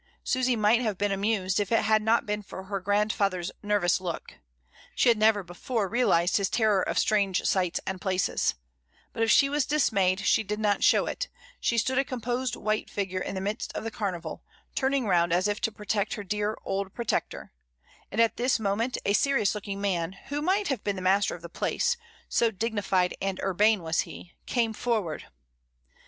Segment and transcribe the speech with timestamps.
[0.23, 4.33] Susy might have been amused, if it had not been for her grandfather's nervous look;
[4.95, 8.55] she had never before realised his terror of strange sights and places;
[9.13, 11.27] but if she was dismayed, she did not show it,
[11.59, 14.41] she stood a com posed white figure in the midst of the carnival,
[14.73, 17.51] turning round as if to protect her dear old pro tector,
[18.11, 21.43] and at this moment a serious looking man, who might have been the master of
[21.43, 21.95] the place,
[22.27, 25.29] so dignified and urbane was he, came forward— 32 MRS.
[25.29, 25.35] DYMOND.